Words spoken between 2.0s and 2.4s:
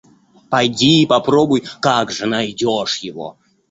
же,